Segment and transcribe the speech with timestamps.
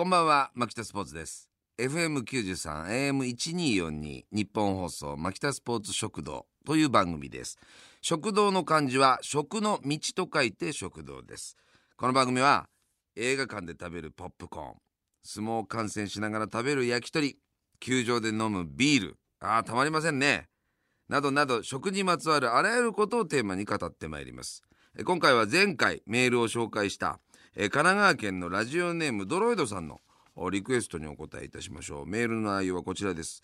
[0.00, 1.50] こんばんは牧田スポーツです。
[1.78, 7.58] FM93 AM1242 日本放送牧田スポーツ食堂という番組です。
[8.00, 11.54] 食堂の漢字は食の道と書いて食堂です。
[11.98, 12.70] この番組は
[13.14, 14.74] 映画館で食べるポップコーン
[15.22, 17.36] 相撲観戦しながら食べる焼き鳥
[17.78, 20.48] 球場で飲むビールあーたまりませんね。
[21.10, 24.62] などなど食にまつわるあらゆることをテーマに語ってまいります。
[24.98, 27.20] え今回は前回メールを紹介した
[27.56, 30.00] え神奈川県のラジオネームドロイドさんの
[30.52, 32.06] リクエストにお答えいたしましょう。
[32.06, 33.42] メールの内容はこちらです、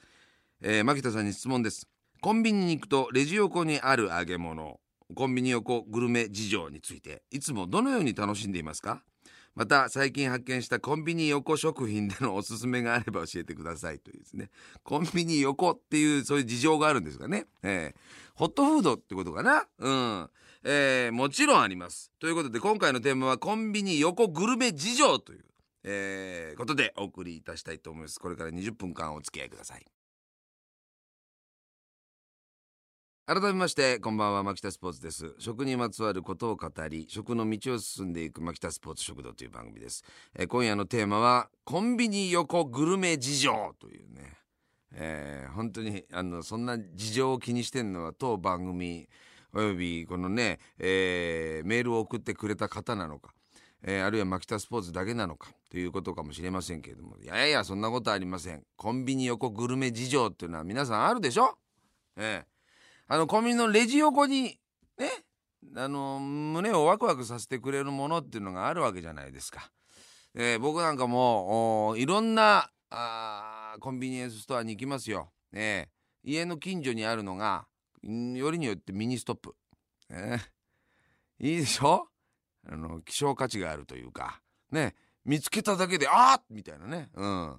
[0.63, 1.89] えー、牧田さんに質問です。
[2.21, 4.79] コンビニに行くとレジ横にある揚げ物
[5.15, 9.03] コンビニ横グルメ事情についていつもどのように楽しんでいますか？
[9.57, 13.99] また最近発見したコンビニ横食品での おすすめがあれば教えてください。
[13.99, 14.51] というですね。
[14.85, 17.99] コンビニ横っていうそういう事情があるんですかね、えー、
[18.37, 19.67] ホットフードってことかな？
[19.79, 20.31] うん。
[20.69, 22.11] えー、もちろんあります。
[22.19, 25.45] ということで今回のテーマはコンビニ横グルメ事情という、
[25.85, 28.19] えー、ことでお送りいたしたいと思います。
[28.19, 29.87] これから20分間お付き合いください。
[33.27, 34.43] 改めましてこんばんは。
[34.43, 35.37] 牧田スポーツです。
[35.39, 40.03] 食にまつわることを語り食の道を進んでいく牧田スポーツ食堂という番組です、
[40.35, 44.33] えー、今夜のテーマはコンビニ横グルメ事情というね、
[44.93, 49.09] えー、本当にあのそんな事情を気にしてんのは当番組
[49.57, 53.33] およびこのね、えー、メールを送ってくれた方なのか
[53.83, 61.57] えー、あるいは牧田スポーツだけなのかということかもしれませんけれどもいやいやそんなことありませんコンビニ横グルメ事情っていうのは皆さんあるでしょ？
[62.17, 62.47] ええ
[63.07, 64.59] あのコンビニのレジ横に
[64.99, 65.11] ね
[65.77, 69.71] あの胸をワクワクさせてくれるものっていうのがあるわけじゃないですか。
[70.35, 75.31] えー、僕なんかもいろんなあコンビニエンスストアに行きますよ。
[75.53, 77.67] えー、家の近所にあるのが
[78.07, 79.55] よりによってミニストップ。
[80.11, 82.09] えー、いいでしょ？
[82.69, 84.41] あの希少価値があるというか
[84.71, 87.09] ね見つけただけであっみたいなね。
[87.15, 87.57] うん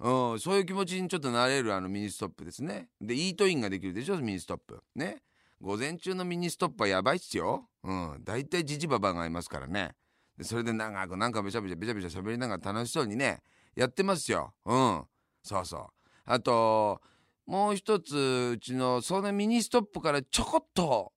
[0.00, 2.88] うん、そういう気持ちにちょっとなれるあのミニストップですね。
[3.00, 4.80] で、イートインができるでしょ、ミニストップ。
[4.94, 5.22] ね。
[5.60, 7.68] 午前中のミニストップはやばいっすよ。
[7.82, 8.20] うん。
[8.22, 9.96] 大体ジジババがいますからね。
[10.36, 13.42] で、それで長くなんかべちゃべちゃべちゃべちゃ喋りながら楽しそうにね、
[13.74, 14.54] やってますよ。
[14.66, 15.02] うん。
[15.42, 15.86] そうそう。
[16.26, 17.00] あと、
[17.48, 21.12] もう一つ、うちの、そのミニストップからちょこっと、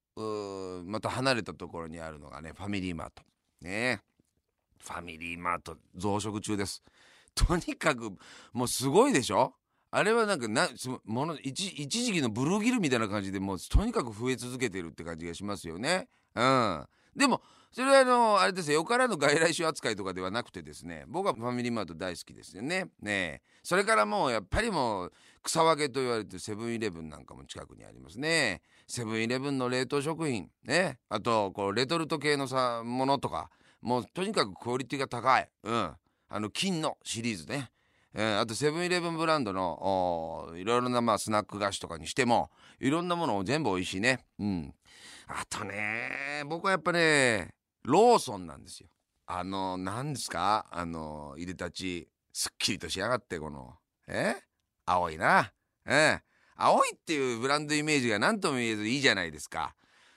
[0.85, 3.21] また離れたところにあるのがね、ファミリーマート。
[3.61, 4.01] ね
[4.79, 6.83] ファミリーマート増殖中です。
[7.35, 8.17] とにかく
[8.53, 9.53] もうすごいでしょ？
[9.91, 10.69] あれはなんかな
[11.03, 16.07] もの一一時期のブルーギルみたいな感じでもうとにかく増え続けてるって感じがしますよね。
[16.33, 17.41] うん、でも
[17.71, 18.79] それはあのあれですよ。
[18.79, 22.87] よからぬ外来種扱いとかではなくてですね僕はファミリーマート大好きですよね。
[23.01, 25.11] ねそれからもうやっぱりもう
[25.43, 28.61] 草分けと言われてセブンイレブンなんかも近くにありますね。
[28.87, 30.49] セブンイレブンの冷凍食品。
[30.65, 30.97] ね。
[31.09, 33.49] あとこうレトルト系のさものとか。
[33.81, 35.49] もうとにかくクオリティが高い。
[35.63, 35.91] うん。
[36.33, 37.71] あの金のシリーズね、
[38.13, 42.49] えー、あとセブンイレブンブランドのいろいろなまあスナック菓子とかにしても
[42.79, 44.19] いろんなものを全部美味しいね。
[44.39, 44.73] うん。
[45.27, 47.53] あとね僕はやっぱね
[47.83, 48.87] ローソンなんですよ。
[49.27, 50.67] あの何ですか？
[50.71, 53.75] あのいでたちすっきりとしやがってこの
[54.07, 54.35] え？
[54.85, 55.51] 青いな。
[55.85, 56.19] え？
[56.55, 59.73] 青いっていうブランドイメージが何とも言えずいいじゃないですか。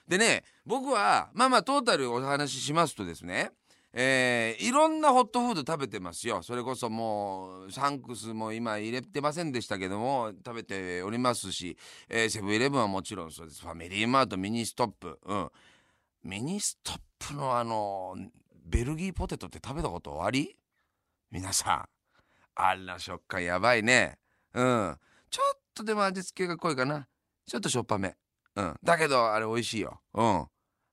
[0.07, 3.51] でね僕はまあまあトータルお話ししますとですね
[3.97, 6.43] えー、いろんなホットフード食べてますよ。
[6.43, 11.77] それこそもうサンクスも今入れてませんでしたけども食べておりますし、
[12.09, 13.61] えー、セブンイレブンはもちろんそうです。
[13.61, 15.17] ファミリーマートミニストップ。
[15.25, 15.49] うん。
[16.25, 18.15] ミニストップのあの
[18.65, 20.55] ベルギーポテトって食べたことあり？
[21.31, 21.85] 皆さん。
[22.55, 24.17] あら食感やばいね。
[24.53, 24.97] うん。
[25.29, 27.07] ちょっとでも味付けが濃いかな。
[27.45, 28.15] ちょっとしょっぱめ。
[28.55, 28.75] うん。
[28.83, 29.99] だけどあれ美味しいよ。
[30.13, 30.45] うん。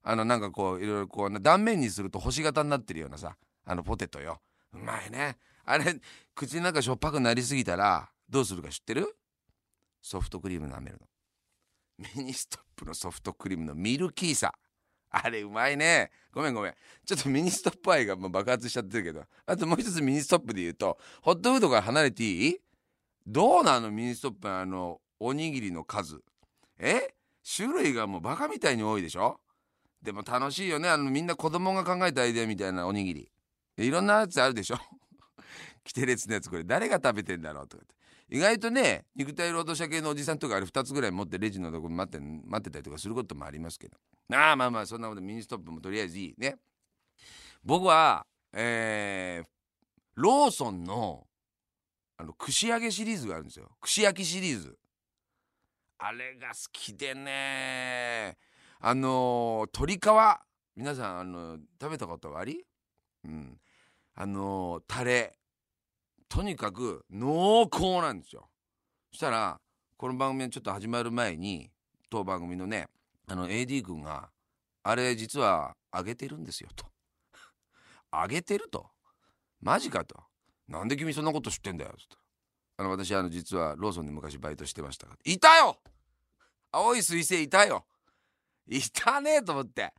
[0.04, 4.40] あのなんかこういろいろこう断面にすると星型になってるようなさあのポテトよ。
[4.74, 5.36] うまいね。
[5.64, 6.00] あれ
[6.34, 9.16] 口の中しょっぱくなりすぎたらどうするか知ってる？
[10.02, 11.06] ソフトクリーム舐めるの。
[12.16, 14.52] ミニストップのソフトクリームのミルキーさ。
[15.24, 16.10] あれうまいね。
[16.32, 16.74] ごめんごめん。
[17.04, 19.24] ちょっとミニストップ愛がもう爆発しちゃってるけど。
[19.44, 22.56] あともう一つミニストップで言うとホットフードから離れていい？
[23.26, 26.22] どうなのミニストップあのおにぎりの数。
[26.78, 27.14] え？
[27.56, 29.38] 種類がもうバカみたいに多いでしょ？
[30.00, 30.88] でも楽しいよね。
[30.88, 33.30] あのみんな子供が考えたアイデアみたいなおにぎり。
[33.76, 34.76] いろんなやつあるでしょ？
[35.84, 36.64] 奇天烈のやつこれ。
[36.64, 37.94] 誰が食べてんだろうとかって。
[38.34, 43.98] 意外とね肉体労働者系のおじさんとかあれ2つぐらい持ってレジのとこ待って待ってたりとかすることもありますけど。
[44.30, 46.34] ああまあまあそんなことミニストップもとりあえずいい。
[46.38, 46.56] ね。
[47.64, 49.48] 僕はえー、
[50.14, 51.26] ローソンの
[52.18, 53.70] あの串揚げシリーズがあるんですよ。
[53.80, 54.78] 串焼きシリーズ。
[55.98, 58.36] あれが好きでね。
[58.80, 60.00] あの鶏皮。
[60.76, 62.64] 皆さんあの食べたことあり？
[63.24, 63.58] うん。
[64.14, 65.38] あのタレ。
[66.28, 68.48] とにかく濃厚なんですよ。
[69.10, 69.60] そしたら
[69.96, 71.70] この番組ちょっと始まる前に
[72.10, 72.88] 当番組のね
[73.32, 74.30] あの AD 君が
[74.84, 76.84] 「あれ実はあげてるんですよ」と
[78.12, 78.90] 「あげてる?」と
[79.62, 80.22] 「マジか」と
[80.68, 82.18] 「なんで君そんなこと知ってんだよ」と
[82.76, 85.80] あの私あの実はローソンで昔バイトしてましたいたよ！
[86.72, 87.86] 青い彗星いたよ！
[88.66, 89.94] いたねと思って。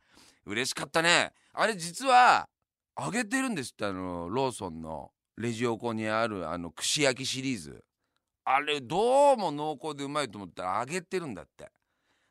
[0.46, 1.32] 嬉しかったね。
[1.52, 2.48] あれ実は
[2.94, 7.84] あげてるんですってあのローソンのレジ横にあるあの串焼きシリーズ。
[8.44, 11.72] あれどうも濃厚でうまいと思ったら揚げてるんだって。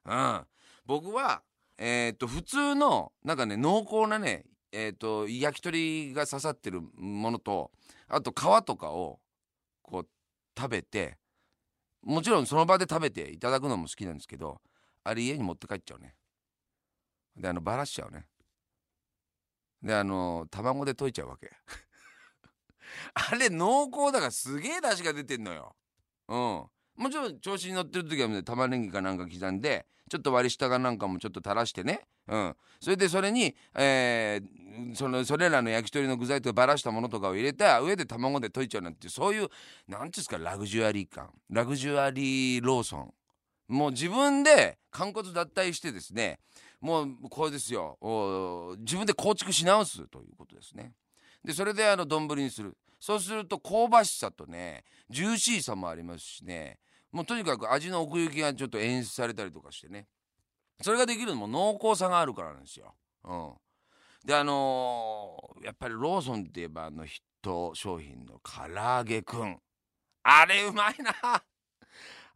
[0.06, 0.48] うん。
[0.86, 1.44] 僕は
[1.78, 7.72] えっ、と普通のなんかね濃厚なねえっ、と焼き鳥が刺さってるものと
[8.08, 9.20] あと皮とかを
[9.82, 10.08] こう
[10.58, 11.18] 食べて
[12.02, 14.62] もちろんその場で食べていただくのも好きなんですけど
[15.04, 16.16] あれ家に持って帰っちゃうね。
[17.36, 18.26] であのばらしちゃうね。
[19.82, 21.52] であの卵で溶いちゃうわけ。
[23.14, 25.76] あれ濃厚だからすげえ出汁が出てんのよ。
[26.28, 26.66] うん。
[26.98, 32.02] もちろん調子に乗ってる時は、ね、玉ねぎかなんか刻んでちょっと割り下かなんかもちょっと垂らしてね。
[32.28, 32.56] うん。
[32.80, 39.48] それでそれに、えー、そのそれらの焼き鳥の具材とかばらしたものとかを入れた上で卵で溶いちゃうなんてそういう
[39.88, 41.30] 何ていうんですかラグジュアリー感。
[41.50, 43.14] ラグジュアリーローソン。
[43.70, 46.38] もう自分で肝骨脱退してですね
[46.82, 47.98] もうこれですよ。
[48.80, 50.92] 自分で構築し直すということですね。
[51.44, 52.78] でそれであの丼にする。
[53.00, 56.78] そうすると香ばしさとねジューシーさもありますしね。
[57.14, 60.08] もうとにかく味の奥行きがちょっと演出されたりとかしてね。
[60.82, 62.96] それができるのも濃厚さがあるからなんですよ。
[63.24, 63.54] うん、
[64.26, 69.60] であのー、やっぱりローソンって言えばあのヒット商品の唐揚げくん。
[70.24, 71.44] あれうまいな。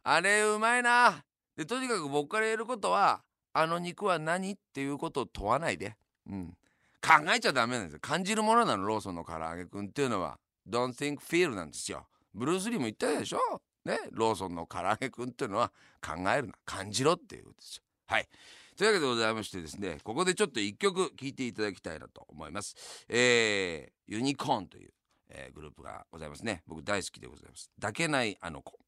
[0.04, 1.24] あれうまいな。
[1.56, 3.22] でとにかく僕から言えることは
[3.52, 5.96] あの肉は何っていうことを問わないで、
[6.30, 6.56] うん、
[7.02, 8.00] 考えちゃダメなんですよ。
[8.00, 10.38] 感じるものなのローソンの唐揚げくんっていうのは。
[10.68, 12.06] Don't think feel なんですよ。
[12.34, 13.38] ブルース・リーも言ったでしょ。
[13.88, 17.82] ねローソンの唐揚げくんっていうのは考えるな感じろっていうことですよ。
[18.06, 18.28] はい。
[18.76, 22.76] というわけでございましてですねここでちょっと一曲聴いていただきたいなと思います。
[23.08, 24.90] えー、ユニコーンという、
[25.30, 26.62] えー、グループがございますね。
[26.66, 27.70] 僕大好きでございます。
[27.80, 28.78] 抱けないあの子。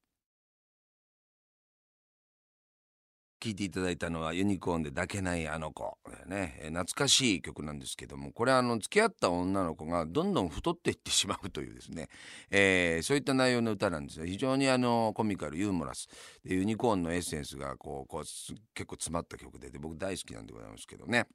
[3.41, 5.97] 聴いていただいたのはユニコーンで抱けないあの子。
[6.27, 12.09] ね、え懐かしい曲なんですけどもこれあの付き合った女の子がどんどん太っていってしまうというですね、
[12.51, 14.27] えー、そういった内容の歌なんですよ。
[14.27, 16.09] 非常にあのコミカルユーモラス。
[16.45, 21.27] でユニコーンのエッセンスがこうこう結構詰まった曲でで僕大好きなんでございますけどね。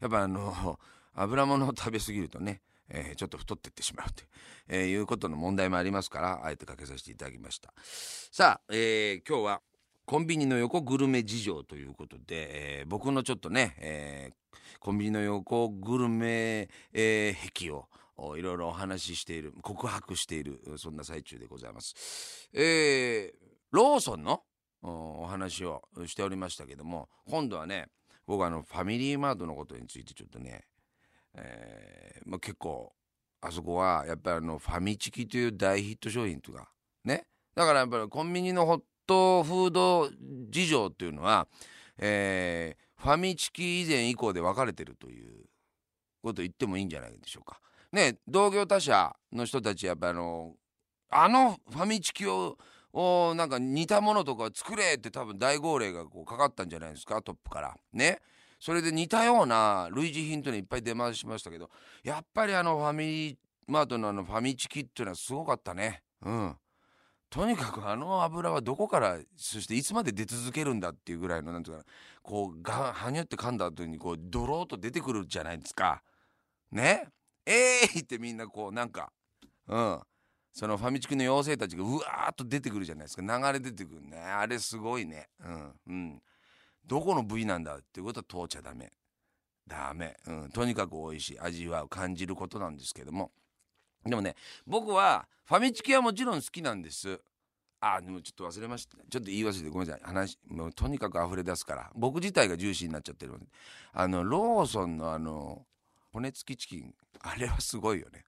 [0.00, 0.78] やっぱあの
[1.14, 2.60] 油物を食べ過ぎるとね
[2.94, 4.22] えー、ちょっと太ってってしまうと、
[4.68, 7.72] え、いうことの問題もありますからあえてかけさせていただきました。
[7.76, 9.62] さあ、え、今日は
[10.04, 17.86] コンビニの横グルメ事情ということで、えー、僕のちょっとね、えー、コンビニの横グルメ、えー、癖を
[18.36, 22.48] いろいろお話ししている告白しているそんな最中でございます。
[22.52, 23.32] えー、
[23.70, 24.42] ローソンの
[24.82, 27.86] お話をしておりましたけども今度はね
[28.26, 30.64] 僕あのファミリーマートのことについてちょっとね、
[31.34, 32.92] えーまあ、結構
[33.40, 36.68] あそこはやっぱりあのファミチキという大ヒット商品とか
[37.04, 40.10] ねだからやっぱりコンビニのホットフード
[40.50, 41.46] 事情っていうのは、
[41.98, 45.44] えー、ファミチキ以前以降で分かれてるという
[46.22, 47.60] こと言ってもいいんじゃないでしょうか。
[47.92, 50.54] ね同業他社の人たちやっぱあの
[51.10, 52.56] あのファミチキを
[52.94, 57.76] をなんか似たものとか作れって多分大号令がこうかかったんじゃないですかトップから。
[57.92, 58.18] ね。
[58.60, 61.68] それで似たような類似品というのいっぱい出回しましたけど
[62.04, 66.02] やっぱりあのファミマートのあのファミチキっていうのはすごかったね。
[66.24, 66.56] うん。
[67.32, 71.84] とにかくあの油はどこからそしていつまで出続けるんだっていうぐらいのなんていうか
[72.22, 76.02] こうがはにゅって噛んだ後にこうドローと出てくるじゃないですか。
[76.70, 77.08] ね？
[77.46, 79.10] えーいってみんなこうなんか
[79.66, 80.00] うん。
[80.52, 83.22] そのファミチキの妖精たちがうわーっと出てくるじゃないですか。
[83.22, 84.18] 流れ出てくるね。
[84.18, 85.30] あれすごいね。
[85.42, 85.72] うん。
[85.86, 86.22] うん。
[86.86, 88.92] どこの部位なんだっていうことは問うちゃダメ。
[89.66, 91.40] ダメ、うん、とにかく美味しい。
[91.40, 93.30] 味わう感じることなんですけども。
[94.04, 94.34] でもね
[94.66, 97.20] 僕はファミチキはもちろん好きなんです。
[97.80, 98.96] あでもちょっと忘れました。
[98.96, 100.02] ちょっと言い忘れてごめんなさい。
[100.04, 101.90] 話もうとにかく溢れ出すから。
[101.94, 103.46] 僕自体がジューシーになっちゃってるので。
[103.92, 105.66] あのローソンのあの
[106.12, 106.94] 骨付きチキン。
[107.20, 108.24] あれはすごいよね。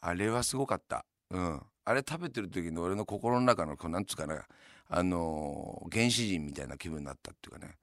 [0.00, 1.04] あれはすごかった。
[1.30, 1.60] うん。
[1.84, 4.46] あれ食べてる時の俺の心の中のこうなんつうかな。
[4.88, 7.74] あの原始人みたいな気分になったっていうかね。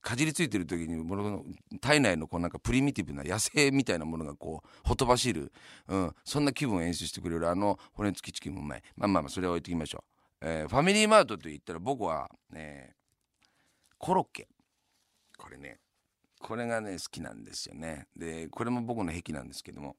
[0.00, 1.44] かじりついてる時にもの
[1.80, 5.52] 体内のこうなんかプリミティブな野生みたいなものがこうほとばしる、
[5.88, 8.82] うん、そんな気分を演出してくれるあの骨付きチキンもうまい。
[8.96, 10.04] まあまあまあそれは置いてきましょ
[10.42, 12.94] う、えー、ファミリーマートと言ったら僕はね
[13.98, 14.48] コロッケ。
[15.36, 15.78] これね
[16.40, 18.06] これがね好きなんですよね。
[18.16, 19.96] でこれも僕の癖なんですけども。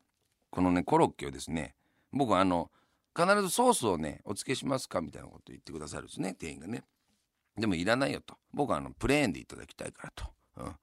[0.51, 1.75] このねコロッケをですね
[2.11, 2.69] 僕あの
[3.15, 6.83] 必ずソースをねお付けしますかみたいなこと言ってくださるんですね店員がね。
[7.57, 8.37] でもいらないよと。
[8.53, 10.25] 僕はあのプレーンでいただきたいからと、
[10.57, 10.75] うん。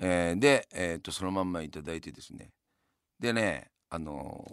[0.00, 2.50] えー、で、えー、とそのまんまいただいてですね。
[3.18, 4.44] でねあの、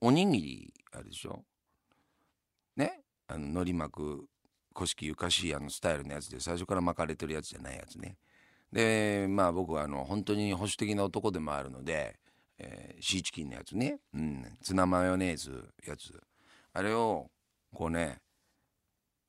[0.00, 1.44] おにぎりあるでしょ？
[2.76, 3.00] ね？
[3.28, 4.28] あの海苔巻く
[4.74, 8.16] 古式ゆかしいあのスタイルのやつで最初から巻かれてるやつじゃないやつね。
[8.72, 12.18] でまあ僕はあの本当に保守的な男でもあるので、
[12.58, 16.20] えー、シーチキンのやつね、うん、ツナマヨネーズやつ。
[16.72, 17.30] あれを
[17.72, 18.18] こうね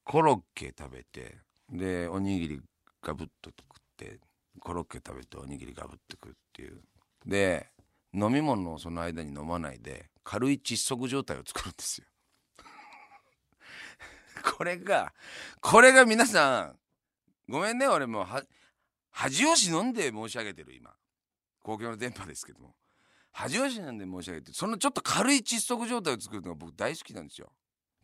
[0.04, 1.38] コロッケ食べて
[1.70, 2.62] でおにぎり
[3.02, 4.20] ガブッと食って
[4.60, 6.82] コロッケ食べておにぎりガブッと食うっていう。
[7.26, 7.70] で
[8.14, 12.08] 飲み物をその間に飲まないで軽い窒息状態を作るんですよ。
[14.58, 15.14] これが
[15.62, 16.80] これが皆さん
[17.50, 18.44] ごめんね俺もは
[19.12, 20.96] 恥を忍んで申し上げてる今。
[21.62, 22.76] 公共の電波ですけども。
[23.32, 27.52] 恥を忍んで申し上げてそのちょっと軽い窒息状態を作るのが僕大好きなんですよ。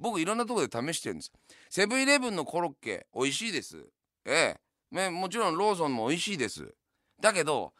[0.04, 1.32] 僕いろんなとこで試してるんです。
[1.70, 3.78] セブンイレブンのコロッケ美味しいです。
[4.26, 4.58] え
[4.92, 4.96] え。
[4.96, 6.76] ねもちろんローソンも美味しいです。
[7.22, 7.74] だけど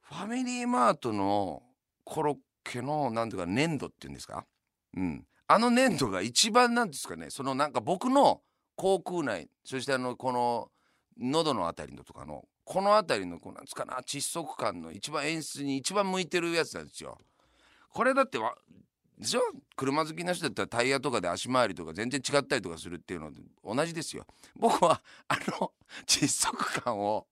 [0.00, 1.62] ファミリーマートの
[2.02, 4.46] コロッケのなんていうか粘土っていうんですか？
[4.96, 5.26] うん。
[5.46, 7.28] あの粘土が一番なんですかね？
[7.28, 8.40] そのなんか僕の
[8.76, 10.70] 口腔内そしてあのこの
[11.18, 17.18] 喉のあたりのとかのこの辺りのこうなんつかな窒息感の一番演出に一番向いてるやつなんですよ。
[17.90, 18.38] これだって
[19.20, 19.40] でしょ？
[19.76, 24.26] 車好きな人だったらタイヤとかで足回りとか全然違ったりとかするっていうのと同じですよ。
[24.56, 25.72] 僕は あの
[26.06, 27.26] 窒息感を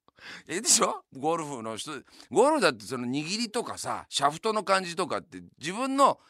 [0.46, 1.04] えでしょ？
[1.16, 1.92] ゴルフの人
[2.30, 6.20] ゴルフだってその握りとかさシャフトの感じとかって自分の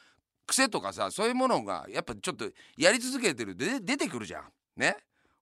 [0.46, 4.52] 癖とかさそういうものがやっぱちょっとやり続けてるで出てくるじゃん。
[4.76, 4.96] ね？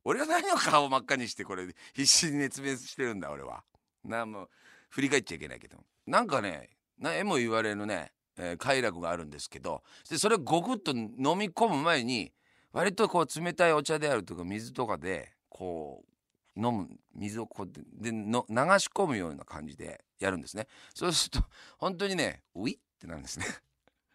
[0.05, 3.65] 俺は何を顔真っ赤にしてこれ必死に熱弁してるんだ俺は。
[4.05, 4.49] なもう
[4.89, 12.33] 振り返っちゃいけないけどなんかねなえも言われるね、えー、快楽があるんですけどでそれをごくっと飲み込む前に
[12.73, 20.67] 割とこう冷たいお茶であるとか水とかでこう飲む水をこうでの流し込むような感じでやるんですね。
[20.95, 21.47] そうすると
[21.79, 23.47] 本当にねウィってなるんですね。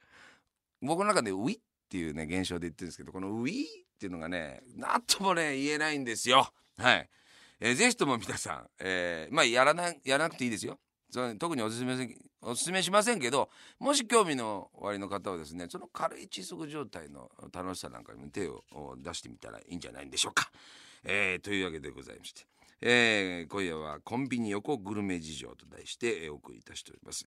[0.81, 3.67] 僕の中でウィっていうね現象で言ってるんですけどこのウィっ
[3.99, 6.51] ていうのがねなんともね言えないんですよ。
[6.77, 7.09] はい、
[7.59, 10.79] えー、ぜひとも皆さん、えー、まあやらなやらなくていいですよ。
[11.11, 11.95] その特におすすめ
[12.43, 18.63] おすすめしませんけどもし興味のおありの方はですねその軽い窒息状態の楽しさなんかにも手を
[18.97, 20.51] 出してみたらいいんじゃないんでしょうか。
[21.03, 22.45] えー、というわけでございまして、
[22.81, 27.27] えー、今夜はコンビニ横グルメ事情と題してお送りいたしております。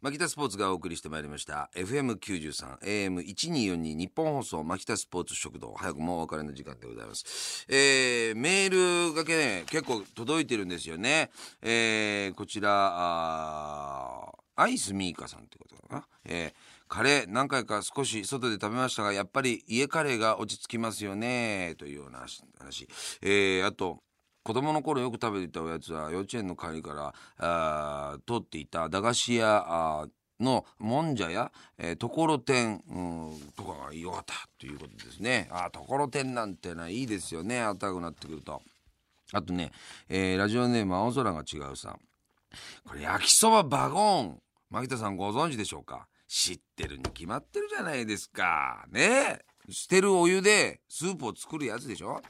[0.00, 1.70] 牧田スポーツがお送りしてまいりました。
[1.74, 5.74] FM93 AM1242 日本放送牧田スポーツ食堂。
[5.76, 11.30] 早くもお別れの時間でございます、えー、メールがけね結構届いてるんですよね、
[11.62, 16.52] えー、こちらアイスミーカさんってことかな、えー、
[16.86, 21.74] カレー何回か少し外で食べましたがやっぱり家カレーが落ち着きますよね。
[21.76, 22.24] というような
[22.60, 22.88] 話、
[23.20, 23.98] えー、あと
[24.48, 30.08] 子供の頃よく食べていたおやつは幼稚園の帰りからあ通っていた駄菓子屋
[30.40, 32.98] のもんじゃや、えー、ところてん、う
[33.34, 35.50] ん、とかが良かったということですね。
[35.50, 38.62] あところてんなんてのはいいですよね暖かくなってくると。
[39.34, 39.70] あとね、
[40.08, 42.00] えー、ラジオネーム青空が違うさん。
[42.86, 44.38] これ焼きそばバゴン
[44.70, 46.08] 牧田さんご存知でしょうか？
[46.26, 48.86] 知ってるに決まってるじゃないですか。
[48.90, 52.22] ね捨てるお湯でスープを作るやつでしょ？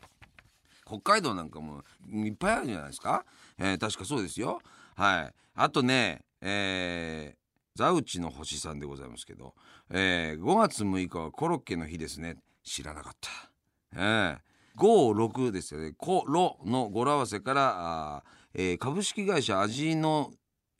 [0.88, 3.24] 北海道なんかもいっぱいあるじゃないですか、
[3.58, 4.60] えー、確かそうですよ。
[4.96, 5.34] はい。
[5.54, 9.54] あとねえー、ザウチの星さんでございますけど、
[9.90, 12.36] えー、5月6日はコロッケの日ですね。
[12.64, 13.30] 知らなかった。
[13.94, 14.38] えー、
[14.78, 20.30] 56ですよね「コロ」の語呂合わせからあ、えー、株式会社味の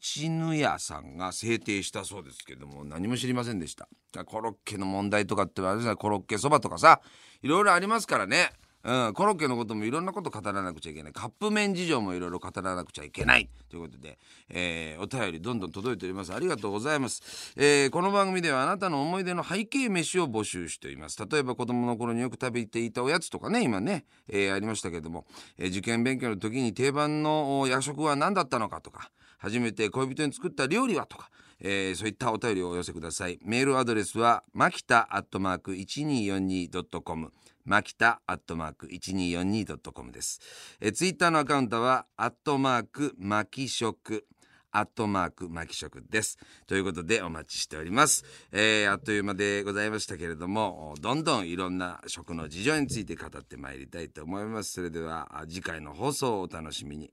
[0.01, 3.89] チヌ屋さんが制定したそうですけども何も知りませんでした。
[4.27, 7.01] コロッケの問題とかってあれですねコロッケそばとかさ
[7.43, 8.53] いろいろありますからね。
[8.85, 11.13] うん、コロッケのこともいろんなこと語らなくちゃいけない。
[11.13, 13.49] カップ麺事情もいろいろ語らなくちゃいけない。
[13.69, 14.19] ということで、
[14.49, 16.33] えー、お便りどんどん届いております。
[16.33, 21.19] ありがとうございます、えー、この番組ではあなたの思い出の背景飯を募集しています。
[21.31, 25.27] 例えば子供の頃によく食べていたおやつとかね今ね、えー、ありましたけども、
[25.59, 29.11] え、受験勉強の時に定番の夜食は何だったのかとか。
[29.39, 31.31] 初めて恋人に作った料理はとか。
[31.61, 33.39] えー、そういったお便りをお寄せください。
[33.43, 37.33] メールアドレスはマキタアットマーク 1242.com
[37.69, 40.41] マキタアットマーク 1242.com です、
[40.81, 44.25] え、ツイッターのアカウントはアットマークマキ食
[44.71, 46.39] アットマークマキ食です。
[46.67, 48.25] ということでお待ちしております。
[48.53, 54.73] えー、あっという間でございましたけれども、どんどんいろんな食の事情について語ってまいりたいと思います。
[54.73, 57.13] それでは次回の放送をお楽しみに。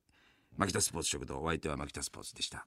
[0.55, 2.63] マキタスポーツ食堂、お相手はマキタスポーツでした。